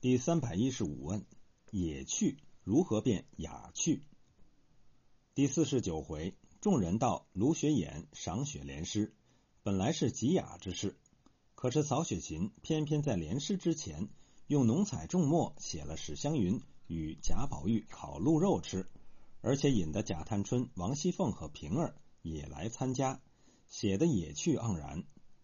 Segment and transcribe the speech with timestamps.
[0.00, 1.26] 第三百一十五问：
[1.72, 4.04] 野趣如何变雅趣？
[5.34, 9.12] 第四十九回，众人到卢雪衍赏雪联诗，
[9.64, 10.96] 本来是极雅之事，
[11.56, 14.08] 可是曹雪芹偏偏在联诗之前，
[14.46, 18.86] 用浓彩重墨写了史湘云与贾宝玉烤鹿肉吃，
[19.40, 23.20] 而且引得贾探春、王熙凤和平儿也来参加，
[23.66, 25.02] 写的野趣盎然，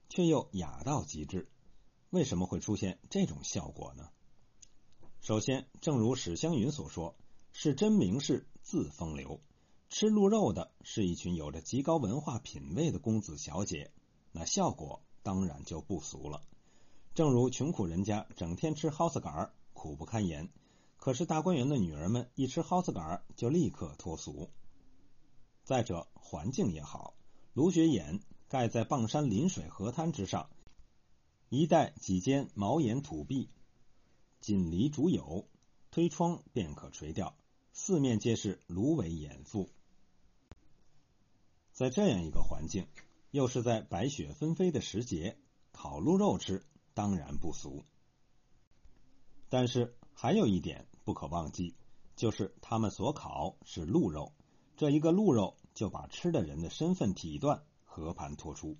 [0.08, 1.48] 却又雅到极致。
[2.10, 4.10] 为什么会出现这种效果呢？
[5.24, 7.16] 首先，正如史湘云所说，
[7.50, 9.40] 是真名士自风流，
[9.88, 13.90] 吃鹿肉的是一群有着极高文化品位的公子小姐，
[14.32, 16.42] 那效果当然就不俗了。
[17.14, 20.50] 正如穷苦人家整天吃蒿子杆苦不堪言，
[20.98, 24.50] 可是大观园的女儿们一吃蒿子杆就立刻脱俗。
[25.62, 27.14] 再者，环境也好，
[27.54, 30.50] 芦雪眼盖在傍山临水河滩之上，
[31.48, 33.48] 一带几间茅檐土壁。
[34.44, 35.48] 锦篱竹友，
[35.90, 37.34] 推窗便可垂钓，
[37.72, 39.70] 四面皆是芦苇掩覆。
[41.72, 42.86] 在这样一个环境，
[43.30, 45.38] 又是在白雪纷飞的时节，
[45.72, 47.86] 烤鹿肉吃当然不俗。
[49.48, 51.74] 但是还有一点不可忘记，
[52.14, 54.34] 就是他们所烤是鹿肉，
[54.76, 58.76] 这一个鹿肉就把吃的人的身份体段和盘托出。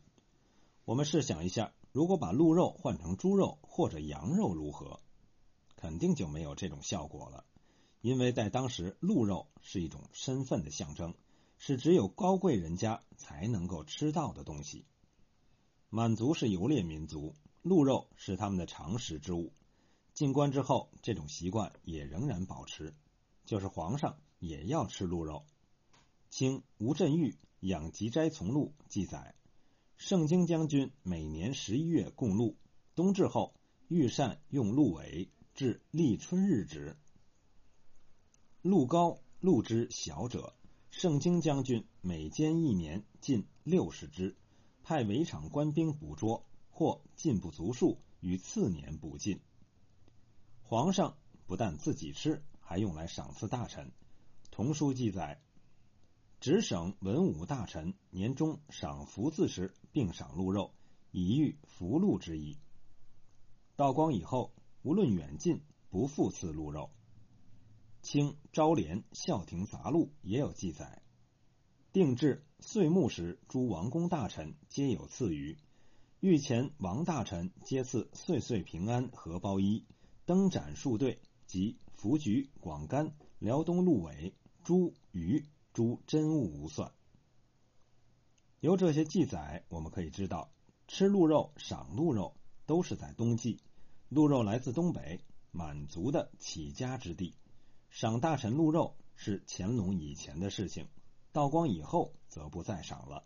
[0.85, 5.01] 我们试想一下，如果把鹿肉换成猪肉或者羊肉，如何？
[5.85, 7.45] 肯定就没有这种效果了，
[8.01, 11.13] 因为在当时，鹿肉是一种身份的象征，
[11.59, 14.87] 是只有高贵人家才能够吃到的东西。
[15.91, 19.53] 满族是游猎民族，鹿肉是他们的常食之物。
[20.15, 22.95] 进关之后，这种习惯也仍然保持，
[23.45, 25.45] 就是皇上也要吃鹿肉。
[26.31, 29.35] 清吴镇玉养吉斋从录记载，
[29.99, 32.57] 盛京将军每年十一月供鹿，
[32.95, 33.53] 冬至后
[33.89, 35.29] 御膳用鹿尾。
[35.55, 36.97] 至立春日止，
[38.61, 40.53] 鹿高鹿之小者，
[40.91, 44.35] 盛京将军每监一年进六十只，
[44.83, 49.41] 派围场官兵捕捉，或进不足数，于次年补进。
[50.65, 51.17] 皇上
[51.47, 53.93] 不但自己吃，还用来赏赐大臣。
[54.51, 55.41] 同书记载，
[56.41, 60.75] 直省文武大臣年终赏福字时，并赏鹿肉，
[61.13, 62.59] 以喻福禄之意。
[63.77, 64.53] 道光以后。
[64.85, 66.91] 无论远近，不复赐鹿肉。
[68.03, 71.01] 清昭廉孝廷杂录也有记载，
[71.91, 75.57] 定制岁暮时，诸王公大臣皆有赐予。
[76.21, 79.87] 御前王大臣皆赐岁岁平安荷包衣、
[80.27, 84.35] 灯盏数对及福菊、广柑、辽东鹿尾、
[84.65, 86.93] 猪鱼、诸珍物无算。
[88.61, 90.53] 由这些记载，我们可以知道，
[90.89, 93.61] 吃鹿肉、赏鹿肉都是在冬季。
[94.15, 95.19] 鹿肉来自东北
[95.51, 97.35] 满族的起家之地，
[97.91, 100.87] 赏大臣鹿肉是乾隆以前的事情，
[101.33, 103.25] 道光以后则不再赏了。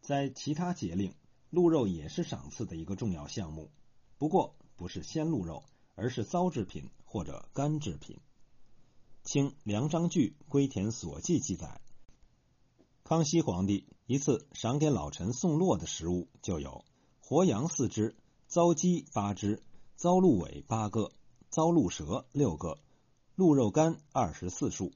[0.00, 1.14] 在其他节令，
[1.50, 3.70] 鹿肉也是赏赐的一个重要项目，
[4.18, 5.62] 不过不是鲜鹿肉，
[5.94, 8.18] 而是糟制品或者干制品。
[9.22, 11.80] 清梁章句《归田所记》记载，
[13.04, 16.84] 康熙皇帝一次赏给老臣送落的食物就有
[17.20, 18.16] 活羊四只。
[18.52, 19.62] 糟鸡八只，
[19.96, 21.12] 糟鹿尾八个，
[21.48, 22.76] 糟鹿舌六个，
[23.34, 24.92] 鹿肉干二十四束。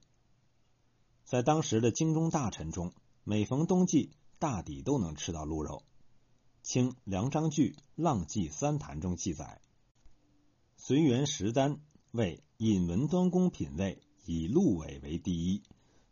[1.24, 2.92] 在当时的京中大臣中，
[3.24, 5.84] 每逢冬季，大抵都能吃到鹿肉。
[6.62, 9.62] 清梁章句《浪迹三谈》中记载
[10.76, 11.80] ：“随园食单
[12.10, 15.62] 为引文端公品味，以鹿尾为第一，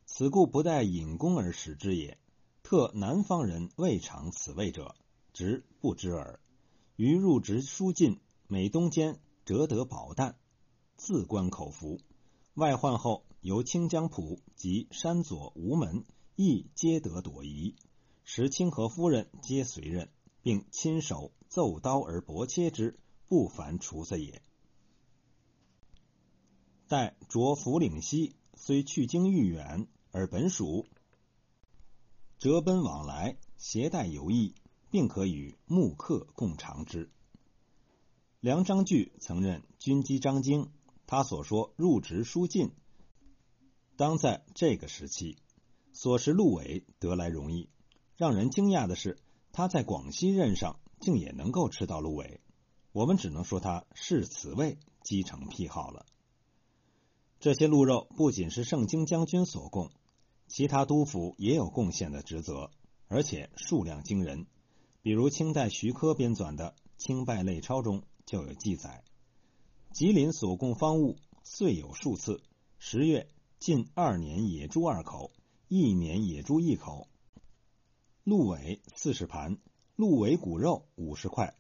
[0.07, 2.17] 此故不待引公而食之也。
[2.63, 4.95] 特南方人未尝此味者，
[5.35, 6.41] 直不知耳。”
[6.97, 10.37] 于入职书进，每冬间折得宝蛋，
[10.97, 12.01] 自关口服。
[12.55, 16.05] 外患后，由清江浦及山左吴门
[16.37, 17.75] 亦皆得朵颐，
[18.23, 20.09] 时清河夫人皆随任，
[20.41, 24.41] 并亲手奏刀而薄切之，不凡厨子也。
[26.87, 30.87] 待着福岭西，虽去经愈远，而本属
[32.39, 34.55] 折奔往来，携带游艺。
[34.95, 37.11] 并可与木客共尝之。
[38.39, 40.69] 梁章句曾任军机张京，
[41.05, 42.71] 他所说入职书进，
[43.97, 45.37] 当在这个时期，
[45.93, 47.69] 所食鹿尾得来容易。
[48.17, 49.19] 让人惊讶的是，
[49.51, 52.41] 他在广西任上竟也能够吃到鹿尾。
[52.93, 56.07] 我们只能说他是此味积成癖好了。
[57.41, 59.91] 这些鹿肉不仅是盛京将军所供，
[60.47, 62.71] 其他督府也有贡献的职责，
[63.09, 64.47] 而且数量惊人。
[65.05, 69.05] 比如清代徐科编纂的《清拜类钞》中就有记载。
[69.93, 72.43] 吉林所供方物岁有数次。
[72.79, 73.29] 十月
[73.59, 75.31] 进二年野猪二口，
[75.69, 77.07] 一年野猪一口。
[78.23, 79.59] 鹿尾四十盘，
[79.95, 81.55] 鹿尾骨肉五十块，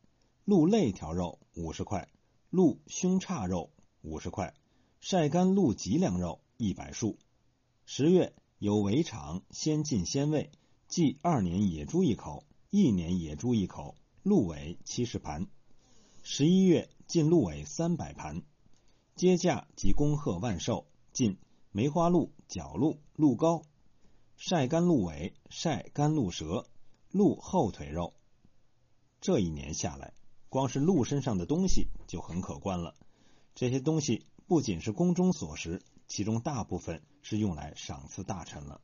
[0.46, 2.08] 鹿肋条肉五十块，
[2.48, 3.68] 鹿胸叉肉
[4.00, 4.54] 五十块，
[5.00, 7.18] 晒干鹿脊梁肉一百束。
[7.84, 10.50] 十月有围场，先进先味，
[10.88, 12.42] 祭二年野猪一口，
[12.76, 13.94] 一年野猪一口。
[14.24, 15.46] 鹿尾七十盘。
[16.24, 18.42] 十一月进鹿尾三百盘，
[19.14, 20.84] 接驾及恭贺万寿。
[21.12, 21.38] 进
[21.70, 23.62] 梅花鹿、角鹿、鹿羔，
[24.36, 26.66] 晒干鹿尾，晒干鹿舌、
[27.12, 28.12] 鹿后腿肉。
[29.20, 30.12] 这一年下来，
[30.48, 32.96] 光是鹿身上的东西就很可观了。
[33.54, 38.80] 这些东西不仅是宫中所食，其中大部分是用来赏赐大臣了。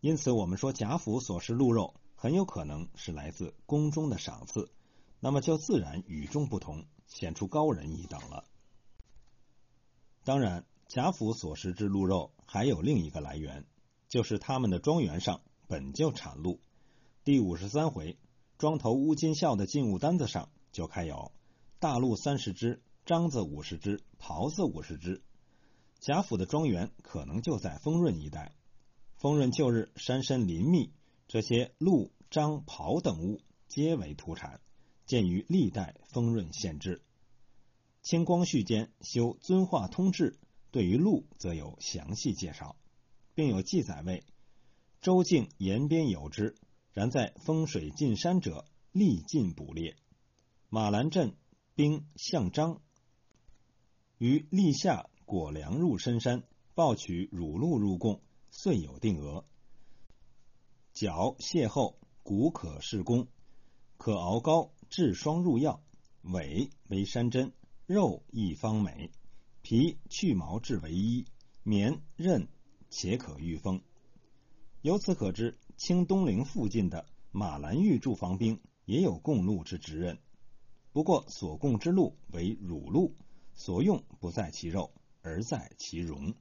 [0.00, 4.72] 因此，我们说贾府所食鹿肉很有可能是来自宫中的赏赐，
[5.20, 8.44] 那么就自然与众不同，显出高人一等了。
[10.24, 13.64] 当然，贾府所食之鹿肉还有另一个来源，
[14.08, 16.60] 就是他们的庄园上本就产鹿。
[17.22, 18.18] 第五十三回，
[18.58, 21.30] 庄头乌金孝的进物单子上就开有
[21.78, 25.22] 大鹿三十只，獐子五十只，狍子五十只。
[26.00, 28.56] 贾府的庄园可能就在丰润一带。
[29.18, 30.92] 丰润旧日山深林密，
[31.28, 34.62] 这些鹿、獐、狍等物皆为土产，
[35.04, 37.02] 见于历代丰润县志。
[38.00, 40.32] 清光绪间修《遵化通志》，
[40.70, 42.76] 对于鹿则有详细介绍，
[43.34, 44.24] 并有记载为：
[45.02, 46.56] 周境沿边有之，
[46.94, 49.96] 然在风水进山者，历尽捕猎。
[50.70, 51.36] 马兰镇
[51.74, 52.80] 兵向张
[54.16, 56.42] 于立夏果粮入深山，
[56.74, 59.44] 抱取乳鹿入贡，遂有定额。
[60.98, 63.28] 角邂逅，骨可试弓，
[63.98, 65.80] 可熬膏治霜入药。
[66.22, 67.52] 尾为山珍。
[67.86, 69.12] 肉亦方美，
[69.62, 71.24] 皮去毛质为衣，
[71.62, 72.48] 棉韧
[72.90, 73.80] 且可御风。
[74.82, 80.18] 由此可知，清东陵附近的马兰峪驻防兵也有供鹿之职任。
[80.90, 83.14] 不过所供之鹿为乳鹿，
[83.54, 84.92] 所用不在其肉，
[85.22, 86.34] 而在其容。